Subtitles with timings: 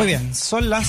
[0.00, 0.86] Muy bien, son las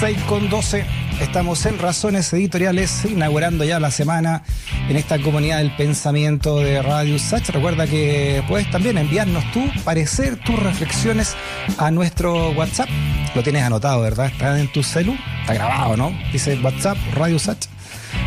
[0.00, 0.84] 6 con 12.
[1.22, 4.42] Estamos en Razones Editoriales, inaugurando ya la semana
[4.86, 7.48] en esta comunidad del pensamiento de Radio Sach.
[7.48, 11.34] Recuerda que puedes también enviarnos tu parecer, tus reflexiones
[11.78, 12.90] a nuestro WhatsApp.
[13.34, 14.26] Lo tienes anotado, ¿verdad?
[14.26, 16.12] Está en tu celu, está grabado, ¿no?
[16.32, 17.64] Dice WhatsApp Radio Sach.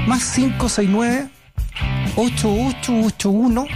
[0.08, 1.30] Más 569
[2.16, 3.67] 8881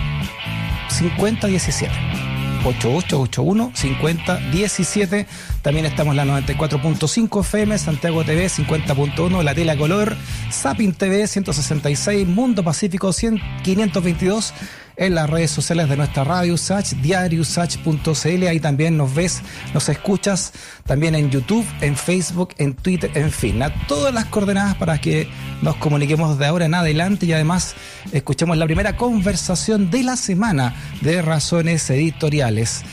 [0.89, 2.18] 5017.
[2.63, 5.27] 8881 5017.
[5.61, 10.15] También estamos en la 94.5 FM, Santiago TV 50.1, la tela color,
[10.49, 14.53] Sapin TV 166, Mundo Pacífico 100, 522
[14.99, 18.47] en las redes sociales de nuestra radio Sach, diariosach.cl.
[18.47, 19.41] Ahí también nos ves,
[19.73, 20.53] nos escuchas,
[20.85, 25.27] también en YouTube, en Facebook, en Twitter, en fin, a todas las coordenadas para que
[25.61, 27.75] nos comuniquemos de ahora en adelante y además
[28.11, 32.83] escuchemos la primera conversación de la semana de Razones Editoriales.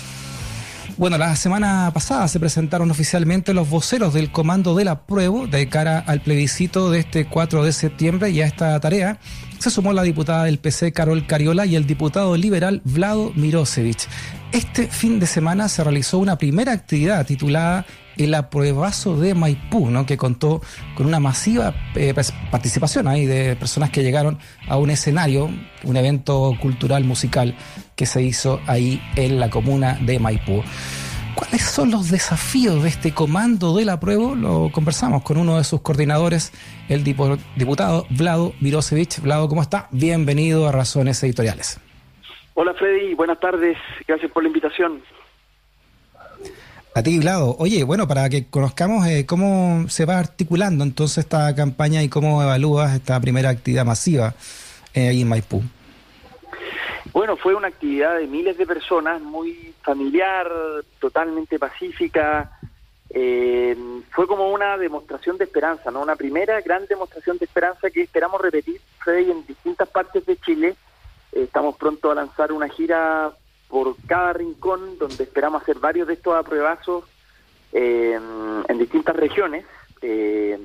[0.98, 5.68] Bueno, la semana pasada se presentaron oficialmente los voceros del Comando de la Prueba de
[5.68, 9.18] cara al plebiscito de este 4 de septiembre y a esta tarea
[9.58, 14.08] se sumó la diputada del PC Carol Cariola y el diputado liberal Vlado Mirosevich.
[14.52, 17.84] Este fin de semana se realizó una primera actividad titulada
[18.16, 20.06] el apruebazo de Maipú, ¿no?
[20.06, 20.60] que contó
[20.94, 22.14] con una masiva eh,
[22.50, 25.50] participación ahí de personas que llegaron a un escenario,
[25.84, 27.54] un evento cultural musical
[27.94, 30.62] que se hizo ahí en la comuna de Maipú.
[31.34, 34.34] ¿Cuáles son los desafíos de este comando del apruebo?
[34.34, 36.50] Lo conversamos con uno de sus coordinadores,
[36.88, 39.20] el diputado Vlado Mirosevich.
[39.20, 39.88] Vlado, ¿cómo está?
[39.90, 41.78] Bienvenido a Razones Editoriales.
[42.54, 43.76] Hola Freddy, buenas tardes,
[44.08, 45.02] gracias por la invitación.
[46.96, 47.54] A ti, Vlado.
[47.58, 52.42] Oye, bueno, para que conozcamos eh, cómo se va articulando entonces esta campaña y cómo
[52.42, 54.32] evalúas esta primera actividad masiva
[54.94, 55.62] eh, en Maipú.
[57.12, 60.50] Bueno, fue una actividad de miles de personas, muy familiar,
[60.98, 62.58] totalmente pacífica.
[63.10, 63.76] Eh,
[64.12, 66.00] fue como una demostración de esperanza, ¿no?
[66.00, 70.74] Una primera gran demostración de esperanza que esperamos repetir, Freddy, en distintas partes de Chile.
[71.30, 73.34] estamos pronto a lanzar una gira
[73.68, 77.04] por cada rincón, donde esperamos hacer varios de estos apruebazos
[77.72, 78.18] eh,
[78.68, 79.64] en distintas regiones.
[80.02, 80.58] Eh,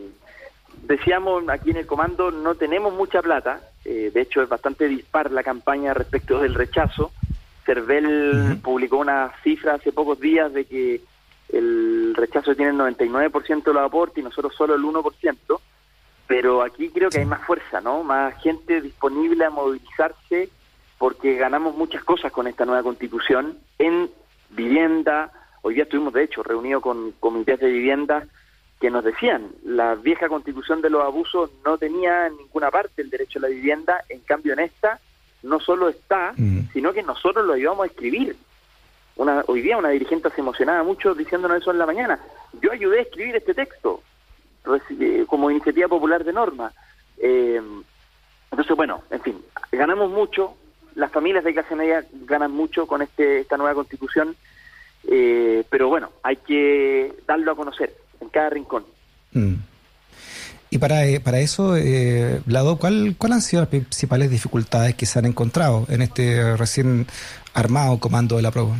[0.83, 5.31] decíamos aquí en el comando, no tenemos mucha plata, eh, de hecho es bastante dispar
[5.31, 7.11] la campaña respecto del rechazo.
[7.65, 11.01] Cervel publicó una cifra hace pocos días de que
[11.49, 15.59] el rechazo tiene el 99% de los aportes y nosotros solo el 1%,
[16.27, 18.03] pero aquí creo que hay más fuerza, ¿no?
[18.03, 20.49] Más gente disponible a movilizarse
[21.01, 24.07] porque ganamos muchas cosas con esta nueva constitución en
[24.51, 25.31] vivienda.
[25.63, 28.27] Hoy día estuvimos, de hecho, reunidos con comités de vivienda
[28.79, 33.09] que nos decían, la vieja constitución de los abusos no tenía en ninguna parte el
[33.09, 34.99] derecho a la vivienda, en cambio en esta
[35.41, 36.69] no solo está, mm.
[36.71, 38.35] sino que nosotros lo ayudamos a escribir.
[39.15, 42.19] Una, hoy día una dirigente se emocionaba mucho diciéndonos eso en la mañana.
[42.61, 44.03] Yo ayudé a escribir este texto
[44.99, 46.71] eh, como iniciativa popular de norma.
[47.17, 47.59] Eh,
[48.51, 49.41] entonces, bueno, en fin,
[49.71, 50.57] ganamos mucho,
[50.95, 54.35] las familias de clase media ganan mucho con este, esta nueva constitución,
[55.09, 58.85] eh, pero bueno, hay que darlo a conocer en cada rincón.
[59.33, 59.55] Mm.
[60.73, 65.05] Y para, eh, para eso, eh, Lado, ¿cuál, ¿cuál han sido las principales dificultades que
[65.05, 67.07] se han encontrado en este recién
[67.53, 68.77] armado comando de la prueba?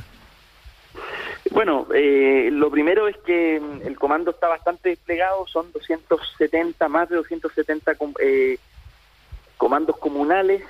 [1.52, 7.10] Bueno, eh, lo primero es que mm, el comando está bastante desplegado, son 270, más
[7.10, 7.92] de 270
[9.58, 10.64] comandos comunales,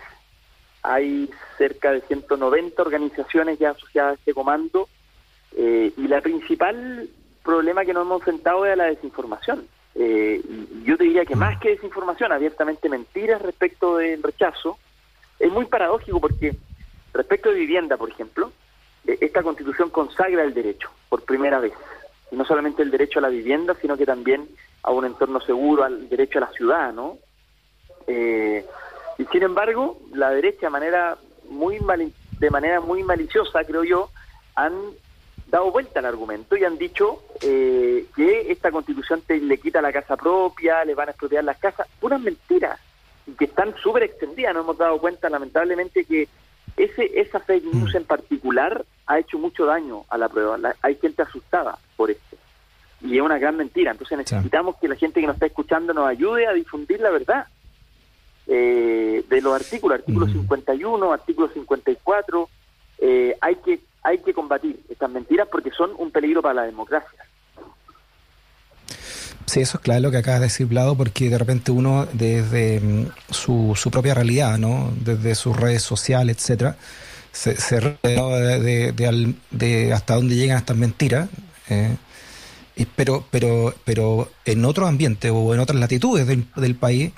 [0.83, 4.89] hay cerca de 190 organizaciones ya asociadas a este comando
[5.55, 7.09] eh, y la principal
[7.43, 9.67] problema que nos hemos enfrentado es la desinformación.
[9.95, 10.41] Eh,
[10.83, 14.77] yo te diría que más que desinformación, abiertamente mentiras respecto del rechazo,
[15.39, 16.55] es muy paradójico porque
[17.13, 18.51] respecto de vivienda, por ejemplo,
[19.05, 21.73] eh, esta constitución consagra el derecho por primera vez.
[22.31, 24.47] Y no solamente el derecho a la vivienda, sino que también
[24.83, 27.17] a un entorno seguro, al derecho a la ciudad, ¿no?
[28.07, 28.65] Eh,
[29.21, 31.15] y sin embargo, la derecha de manera
[31.47, 31.77] muy
[32.39, 34.09] de manera muy maliciosa, creo yo,
[34.55, 34.73] han
[35.45, 39.93] dado vuelta al argumento y han dicho eh, que esta constitución te, le quita la
[39.93, 42.79] casa propia, le van a expropiar las casas, puras mentiras
[43.27, 44.55] y que están súper extendidas.
[44.55, 46.27] Nos hemos dado cuenta, lamentablemente, que
[46.75, 47.97] ese esa fake news mm.
[47.97, 50.57] en particular ha hecho mucho daño a la prueba.
[50.81, 52.37] hay gente asustada por esto
[53.01, 53.91] y es una gran mentira.
[53.91, 57.45] Entonces necesitamos que la gente que nos está escuchando nos ayude a difundir la verdad
[58.53, 62.49] eh, de los artículos, artículo 51, artículo 54,
[62.99, 67.23] eh, hay que hay que combatir estas mentiras porque son un peligro para la democracia.
[69.45, 72.81] Sí, eso es claro lo que acaba de decir Blado, porque de repente uno desde
[72.81, 74.91] mm, su, su propia realidad, ¿no?
[74.99, 76.75] desde sus redes sociales, etcétera,
[77.31, 81.29] se, se de, de, hasta dónde llegan estas mentiras.
[81.69, 81.95] Eh,
[82.95, 87.11] pero, pero, pero en otros ambientes o en otras latitudes del, país,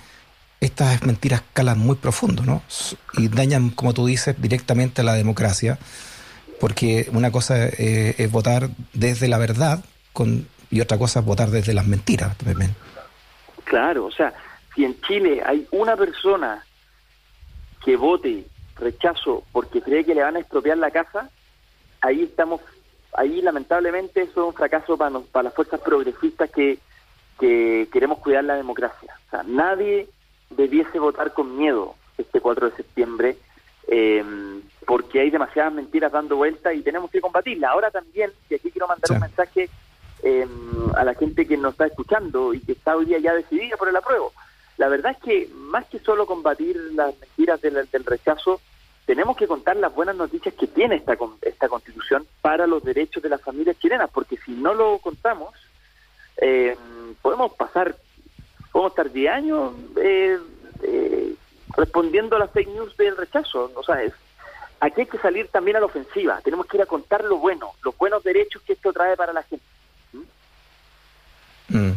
[0.63, 2.61] estas mentiras calan muy profundo, ¿no?
[3.17, 5.77] Y dañan, como tú dices, directamente a la democracia,
[6.59, 9.83] porque una cosa eh, es votar desde la verdad
[10.13, 12.75] con, y otra cosa es votar desde las mentiras también.
[13.65, 14.33] Claro, o sea,
[14.73, 16.63] si en Chile hay una persona
[17.83, 18.45] que vote
[18.77, 21.29] rechazo porque cree que le van a expropiar la casa,
[22.01, 22.61] ahí estamos,
[23.13, 26.79] ahí lamentablemente eso es un fracaso para, para las fuerzas progresistas que,
[27.39, 29.13] que queremos cuidar la democracia.
[29.27, 30.07] O sea, nadie
[30.55, 33.37] debiese votar con miedo este 4 de septiembre
[33.87, 34.23] eh,
[34.85, 37.71] porque hay demasiadas mentiras dando vuelta y tenemos que combatirlas.
[37.71, 39.69] Ahora también, y aquí quiero mandar un mensaje
[40.23, 40.47] eh,
[40.95, 43.89] a la gente que nos está escuchando y que está hoy día ya decidida por
[43.89, 44.33] el apruebo.
[44.77, 48.59] La verdad es que más que solo combatir las mentiras del, rechazo,
[49.05, 53.29] tenemos que contar las buenas noticias que tiene esta, esta constitución para los derechos de
[53.29, 55.53] las familias chilenas, porque si no lo contamos,
[56.37, 56.75] eh,
[57.21, 57.95] podemos pasar,
[58.73, 59.71] podemos estar 10 años
[60.03, 60.37] eh,
[60.81, 61.35] eh,
[61.77, 63.71] respondiendo a las fake news del rechazo.
[63.75, 64.11] O sea, es,
[64.81, 67.71] aquí hay que salir también a la ofensiva, tenemos que ir a contar lo bueno,
[67.85, 69.63] los buenos derechos que esto trae para la gente.
[71.69, 71.91] Mm.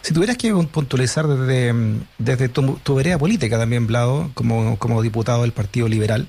[0.00, 1.72] Si tuvieras que puntualizar desde,
[2.18, 6.26] desde tu, vereda política también, Blado, como, como diputado del Partido Liberal,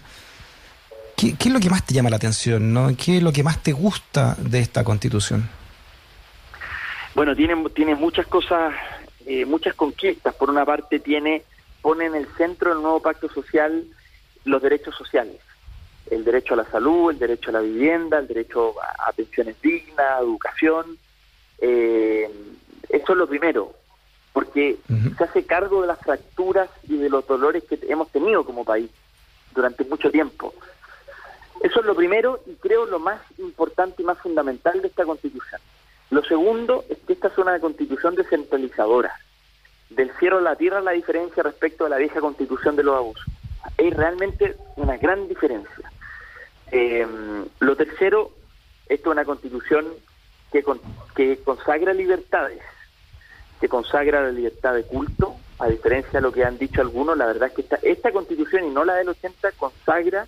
[1.17, 2.71] ¿qué, es lo que más te llama la atención?
[2.71, 2.89] ¿no?
[2.95, 5.49] ¿Qué es lo que más te gusta de esta constitución?
[7.15, 8.73] Bueno, tiene, tiene muchas cosas,
[9.25, 10.33] eh, muchas conquistas.
[10.35, 11.43] Por una parte, tiene
[11.81, 13.83] pone en el centro del nuevo pacto social
[14.45, 15.39] los derechos sociales.
[16.09, 19.99] El derecho a la salud, el derecho a la vivienda, el derecho a, pensiones dignas,
[19.99, 20.97] a educación.
[21.59, 22.29] Eh,
[22.89, 23.73] eso es lo primero,
[24.33, 24.77] porque
[25.17, 28.89] se hace cargo de las fracturas y de los dolores que hemos tenido como país
[29.53, 30.53] durante mucho tiempo.
[31.61, 35.61] Eso es lo primero y creo lo más importante y más fundamental de esta constitución.
[36.13, 39.15] Lo segundo es que esta es una constitución descentralizadora.
[39.89, 43.25] Del cielo a la tierra la diferencia respecto a la vieja constitución de los abusos.
[43.79, 45.91] Hay realmente una gran diferencia.
[46.71, 47.07] Eh,
[47.59, 48.29] lo tercero,
[48.89, 49.87] esto es una constitución
[50.51, 50.63] que,
[51.15, 52.61] que consagra libertades
[53.59, 57.27] que consagra la libertad de culto, a diferencia de lo que han dicho algunos, la
[57.27, 60.27] verdad es que esta, esta constitución y no la del 80 consagra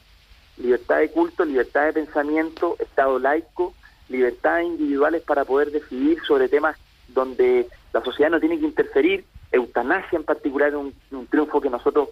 [0.56, 3.74] libertad de culto, libertad de pensamiento, Estado laico,
[4.10, 10.18] libertades individuales para poder decidir sobre temas donde la sociedad no tiene que interferir, eutanasia
[10.18, 12.10] en particular es un, triunfo que nosotros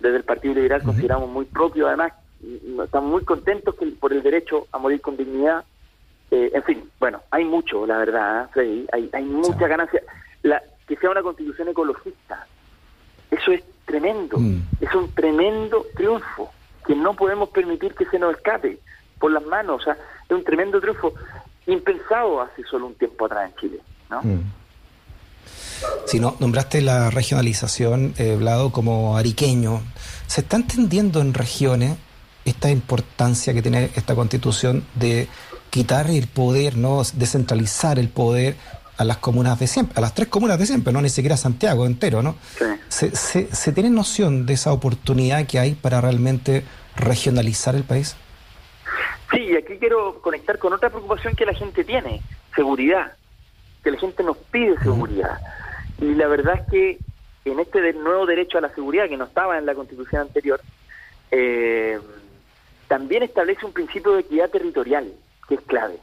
[0.00, 2.12] desde el Partido Liberal consideramos muy propio, además
[2.84, 5.64] estamos muy contentos por el derecho a morir con dignidad,
[6.30, 10.02] eh, en fin, bueno, hay mucho, la verdad, ¿eh, hay, hay mucha ganancia.
[10.86, 12.46] Que sea una constitución ecologista.
[13.32, 14.62] Eso es tremendo, mm.
[14.80, 16.52] es un tremendo triunfo
[16.86, 18.78] que no podemos permitir que se nos escape
[19.18, 19.80] por las manos.
[19.80, 21.12] O sea, es un tremendo triunfo
[21.66, 23.80] impensado hace solo un tiempo atrás en Chile.
[24.10, 24.22] ¿no?
[24.22, 24.52] Mm.
[26.06, 28.38] Si no, nombraste la regionalización, eh,
[28.72, 29.82] como ariqueño.
[30.26, 31.96] ¿Se está entendiendo en regiones
[32.44, 35.28] esta importancia que tiene esta constitución de
[35.70, 38.56] quitar el poder, no descentralizar el poder
[38.96, 41.84] a las comunas de siempre, a las tres comunas de siempre, no ni siquiera Santiago
[41.84, 42.36] entero, ¿no?
[42.88, 46.64] ¿Se, se, tiene noción de esa oportunidad que hay para realmente
[46.96, 48.16] regionalizar el país?
[49.36, 52.22] Sí, y aquí quiero conectar con otra preocupación que la gente tiene,
[52.54, 53.12] seguridad,
[53.84, 55.38] que la gente nos pide seguridad.
[56.00, 57.00] Y la verdad es que
[57.44, 60.58] en este nuevo derecho a la seguridad, que no estaba en la constitución anterior,
[61.30, 62.00] eh,
[62.88, 65.12] también establece un principio de equidad territorial,
[65.46, 65.98] que es clave.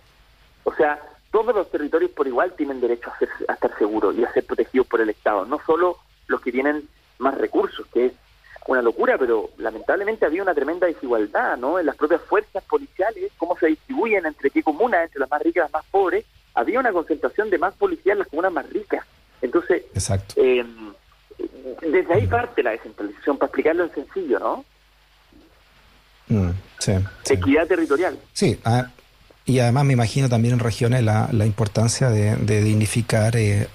[0.63, 4.46] O sea, todos los territorios por igual tienen derecho a, estar seguros y a ser
[4.46, 5.98] protegidos por el Estado, no solo
[6.28, 6.88] los que tienen
[7.18, 8.13] más recursos, que es
[8.67, 11.79] una locura, pero lamentablemente había una tremenda desigualdad, ¿no?
[11.79, 15.55] En las propias fuerzas policiales, cómo se distribuyen entre qué comunas, entre las más ricas
[15.55, 19.05] y las más pobres, había una concentración de más policías en las comunas más ricas.
[19.41, 19.84] Entonces,
[20.38, 20.65] eh,
[21.82, 24.65] desde ahí parte la descentralización, para explicarlo en sencillo, ¿no?
[26.27, 26.93] Mm, sí,
[27.29, 28.17] Equidad territorial.
[28.32, 28.89] Sí, ah,
[29.46, 33.67] y además me imagino también en regiones la, la importancia de, dignificar eh,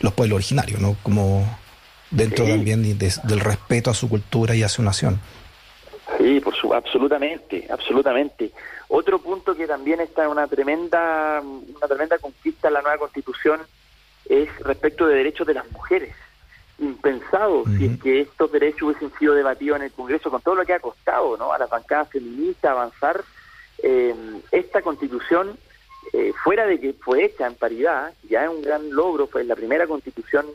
[0.00, 0.96] los pueblos originarios, ¿no?
[1.02, 1.46] Como
[2.10, 5.20] dentro también del respeto a su cultura y a su nación.
[6.18, 8.52] Sí, por su, absolutamente, absolutamente.
[8.88, 13.60] Otro punto que también está en una tremenda, una tremenda conquista en la nueva constitución
[14.28, 16.14] es respecto de derechos de las mujeres.
[16.78, 20.64] Impensado si es que estos derechos hubiesen sido debatidos en el Congreso con todo lo
[20.64, 21.52] que ha costado, ¿no?
[21.52, 23.24] A las bancadas feministas avanzar
[23.82, 24.14] eh,
[24.52, 25.58] esta constitución,
[26.12, 29.56] eh, fuera de que fue hecha en paridad, ya es un gran logro, fue la
[29.56, 30.46] primera constitución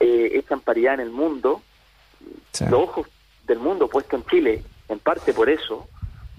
[0.00, 1.62] eh, hecha en paridad en el mundo,
[2.60, 3.06] los ojos
[3.46, 5.88] del mundo puesto en Chile, en parte por eso,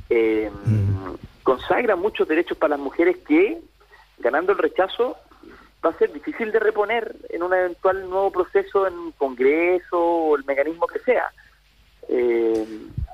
[0.10, 1.44] eh, mm.
[1.44, 3.60] consagra muchos derechos para las mujeres que,
[4.20, 5.18] ganando el rechazo,
[5.86, 10.46] va a ser difícil de reponer en un eventual nuevo proceso en Congreso o el
[10.46, 11.32] mecanismo que sea.
[12.10, 12.66] Eh,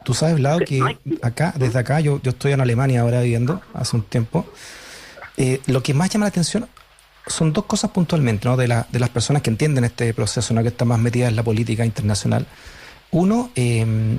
[0.03, 0.81] Tú sabes, Lado, que
[1.21, 4.45] acá, desde acá, yo, yo estoy en Alemania ahora viviendo, hace un tiempo,
[5.37, 6.67] eh, lo que más llama la atención
[7.27, 8.57] son dos cosas puntualmente, ¿no?
[8.57, 10.61] De, la, de las personas que entienden este proceso, ¿no?
[10.61, 12.45] Que están más metidas en la política internacional.
[13.11, 14.17] Uno, eh,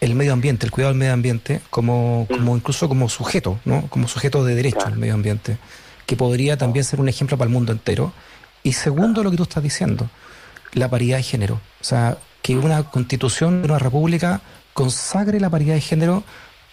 [0.00, 3.86] el medio ambiente, el cuidado del medio ambiente, como, como incluso como sujeto, ¿no?
[3.88, 5.58] Como sujeto de derecho al medio ambiente,
[6.06, 8.12] que podría también ser un ejemplo para el mundo entero.
[8.62, 10.10] Y segundo, lo que tú estás diciendo,
[10.72, 11.60] la paridad de género.
[11.80, 14.42] O sea, que una constitución de una república
[14.74, 16.24] consagre la paridad de género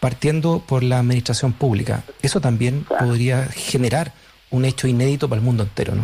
[0.01, 2.03] partiendo por la administración pública.
[2.21, 4.13] Eso también podría generar
[4.51, 6.03] un hecho inédito para el mundo entero, ¿no?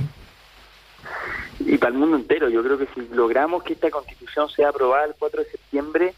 [1.59, 5.05] Y para el mundo entero, yo creo que si logramos que esta constitución sea aprobada
[5.05, 6.13] el 4 de septiembre,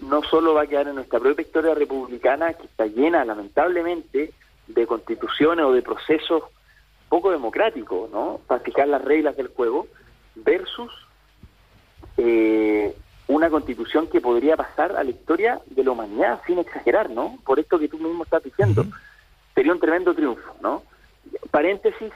[0.00, 4.32] no solo va a quedar en nuestra propia historia republicana, que está llena, lamentablemente,
[4.66, 6.44] de constituciones o de procesos
[7.08, 8.40] poco democráticos, ¿no?
[8.46, 9.86] Para fijar las reglas del juego,
[10.34, 10.90] versus
[12.16, 12.94] eh,
[13.28, 17.38] una constitución que podría pasar a la historia de la humanidad, sin exagerar, ¿no?
[17.44, 18.84] Por esto que tú mismo estás diciendo.
[19.54, 20.82] Sería un tremendo triunfo, ¿no?
[21.50, 22.12] Paréntesis,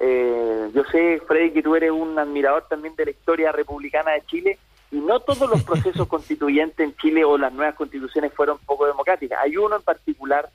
[0.00, 4.22] eh, yo sé, Freddy, que tú eres un admirador también de la historia republicana de
[4.26, 4.58] Chile,
[4.90, 9.38] y no todos los procesos constituyentes en Chile o las nuevas constituciones fueron poco democráticas.
[9.42, 10.48] Hay uno en particular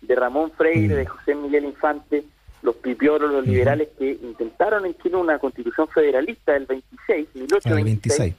[0.00, 2.24] de Ramón Freire, de José Miguel Infante,
[2.62, 8.34] los pipioros, los liberales, que intentaron en Chile una constitución federalista del 26, 1826,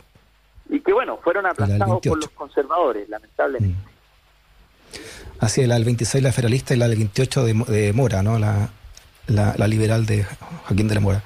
[0.69, 3.94] y que bueno, fueron aplastados por los conservadores, lamentablemente.
[5.39, 8.39] Así es, la del 26 la federalista y la del 28 de, Mora, ¿no?
[8.39, 8.69] La,
[9.27, 10.25] la, liberal de
[10.65, 11.23] Joaquín de la Mora.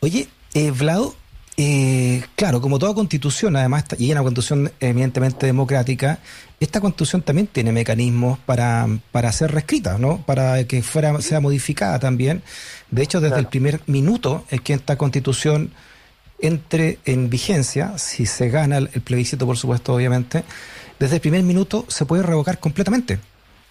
[0.00, 1.14] Oye, eh, Vlado,
[1.56, 6.18] eh, claro, como toda constitución, además, y una constitución evidentemente democrática,
[6.58, 10.18] esta constitución también tiene mecanismos para, para ser reescrita, ¿no?
[10.24, 12.42] Para que fuera, sea modificada también.
[12.90, 15.70] De hecho, desde el primer minuto es que esta constitución
[16.40, 20.44] entre en vigencia, si se gana el, plebiscito, por supuesto, obviamente,
[20.98, 23.18] desde el primer minuto se puede revocar completamente.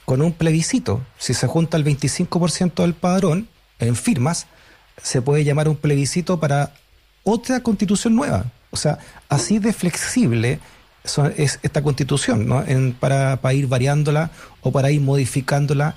[0.06, 3.48] Con un plebiscito, si se junta el 25% del padrón
[3.80, 4.48] en firmas,
[5.02, 6.74] se puede llamar un plebiscito para
[7.24, 8.46] otra constitución nueva.
[8.72, 10.60] O sea, así de flexible
[11.38, 12.64] es esta constitución, ¿no?
[13.00, 14.32] para, para, ir variándola
[14.62, 15.96] o para ir modificándola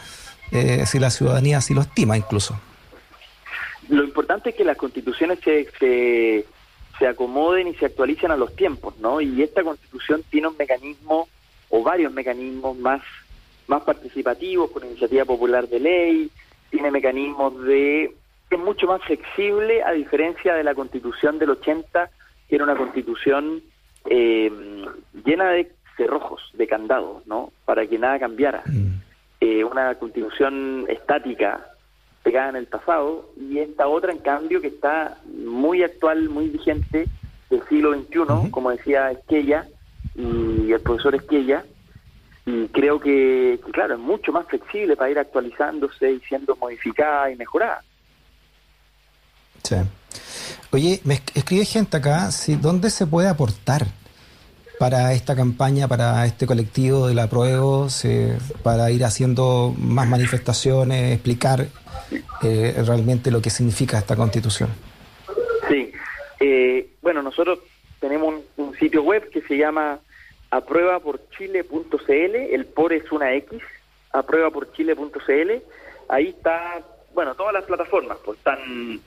[0.52, 2.58] eh, si la ciudadanía así lo estima incluso.
[3.88, 6.46] Lo importante es que las constituciones se, se,
[6.98, 9.20] se acomoden y se actualicen a los tiempos, ¿no?
[9.20, 11.28] Y esta constitución tiene un mecanismo
[11.68, 13.02] o varios mecanismos más,
[13.66, 16.30] más participativos, con iniciativa popular de ley,
[16.70, 18.14] tiene mecanismos de
[18.48, 22.10] es mucho más flexible a diferencia de la constitución del 80,
[22.48, 23.60] que era una constitución
[24.08, 24.52] eh,
[25.24, 27.52] llena de cerrojos, de candados, ¿no?
[27.64, 28.62] Para que nada cambiara.
[28.66, 29.00] Mm.
[29.40, 31.66] Eh, una constitución estática,
[32.22, 37.06] pegada en el pasado, y esta otra, en cambio, que está muy actual, muy vigente,
[37.50, 39.66] del siglo XXI, como decía Esquella
[40.16, 41.64] y el profesor Esquella,
[42.46, 47.36] y creo que, claro, es mucho más flexible para ir actualizándose y siendo modificada y
[47.36, 47.82] mejorada.
[49.64, 49.76] Sí.
[50.70, 52.28] Oye, me escribe gente acá,
[52.60, 53.86] ¿dónde se puede aportar
[54.78, 57.88] para esta campaña, para este colectivo de la prueba,
[58.62, 61.66] para ir haciendo más manifestaciones, explicar
[62.42, 64.70] eh, realmente lo que significa esta constitución?
[65.68, 65.92] Sí,
[66.40, 67.58] eh, bueno, nosotros
[68.00, 69.98] tenemos un, sitio web que se llama
[70.56, 73.60] apruebaporchile.cl, el por es una X,
[74.12, 75.50] apruebaporchile.cl,
[76.08, 76.82] ahí está,
[77.14, 79.00] bueno, todas las plataformas, pues están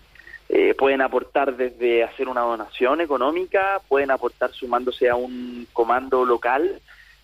[0.51, 6.81] eh, pueden aportar desde hacer una donación económica, pueden aportar sumándose a un comando local,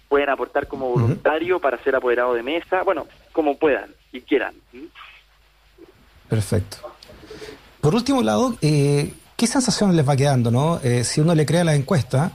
[0.08, 4.54] pueden aportar como voluntario para ser apoderado de mesa, bueno, como puedan y quieran.
[6.30, 6.78] Perfecto.
[7.82, 10.80] Por último lado, eh, ¿qué sensación les va quedando, no?
[10.84, 12.32] Eh, si uno le crea la encuesta,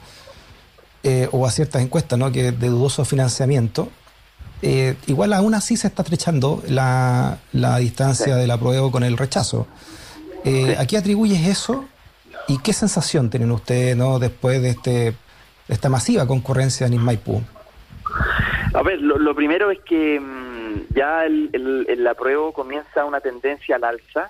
[1.32, 2.30] o a ciertas encuestas, ¿no?
[2.30, 3.88] Que de dudoso financiamiento,
[5.06, 9.66] igual aún así se está estrechando la, la distancia del apruebo con el rechazo.
[10.44, 11.84] Eh, ¿A qué atribuyes eso
[12.48, 14.18] y qué sensación tienen ustedes ¿no?
[14.18, 15.14] después de, este,
[15.68, 17.42] esta masiva concurrencia en Ismaipú?
[18.72, 21.50] A ver, lo, primero es que mm, ya el,
[21.88, 24.28] el, apruebo comienza una tendencia al alza.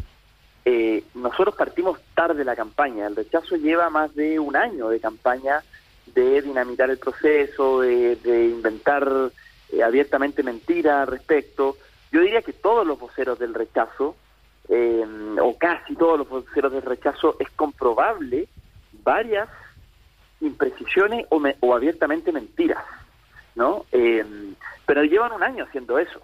[0.64, 5.62] Eh, nosotros partimos tarde la campaña, el rechazo lleva más de un año de campaña
[6.14, 9.08] de dinamitar el proceso, de, inventar
[9.72, 11.76] eh, abiertamente mentiras al respecto.
[12.12, 14.16] Yo diría que todos los voceros del rechazo
[14.68, 15.04] eh,
[15.40, 18.46] o casi todos los voceros de rechazo, es comprobable
[19.02, 19.48] varias
[20.40, 22.84] imprecisiones o, o abiertamente mentiras,
[23.56, 23.84] ¿no?
[23.90, 24.24] Eh,
[24.86, 26.20] pero llevan un año haciendo eso.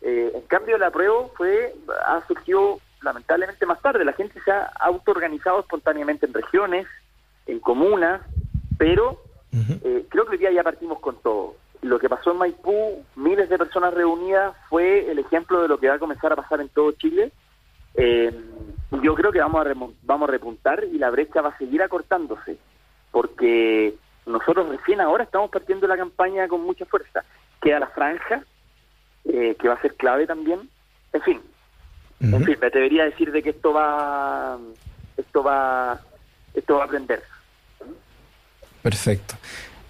[0.00, 1.74] Eh, en cambio, la prueba fue,
[2.06, 4.04] ha surgido lamentablemente más tarde.
[4.04, 6.86] La gente se ha autoorganizado espontáneamente en regiones,
[7.46, 8.20] en comunas,
[8.78, 11.56] pero eh, creo que hoy día ya partimos con todo.
[11.82, 15.88] Lo que pasó en Maipú, miles de personas reunidas, fue el ejemplo de lo que
[15.88, 17.32] va a comenzar a pasar en todo Chile.
[17.94, 18.32] Eh,
[19.02, 22.58] yo creo que vamos a, vamos a repuntar y la brecha va a seguir acortándose,
[23.10, 23.94] porque
[24.26, 27.24] nosotros recién ahora estamos partiendo la campaña con mucha fuerza.
[27.60, 28.42] Queda la franja,
[29.24, 30.68] eh, que va a ser clave también.
[31.12, 31.40] En fin,
[32.20, 34.58] en fin, me debería decir de que esto va,
[35.16, 36.00] esto va,
[36.54, 37.22] esto va a aprender.
[38.86, 39.34] Perfecto.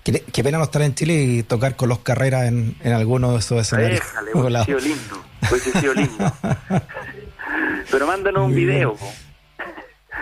[0.02, 3.40] Qué, pena no estar en Chile y tocar con los carreras en, en alguno de
[3.40, 4.00] esos escenarios.
[4.00, 5.24] Déjale, hubiese sido lindo.
[5.50, 6.32] Hubiese sido lindo.
[7.90, 8.96] Pero mándanos un video.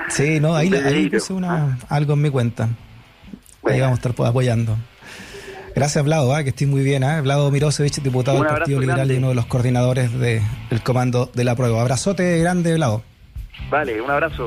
[0.09, 2.69] Sí, no, ahí, ahí puse una, algo en mi cuenta.
[3.64, 4.76] Ahí vamos a estar apoyando.
[5.76, 6.43] Gracias, Vlado, ¿eh?
[6.43, 7.04] que estés muy bien.
[7.04, 7.21] ¿eh?
[7.21, 10.43] Vlado Mirosevich, diputado del Partido Liberal y uno de los coordinadores del
[10.83, 11.81] comando de la prueba.
[11.81, 13.04] Abrazote grande, Vlado.
[13.71, 14.43] Vale, un abrazo.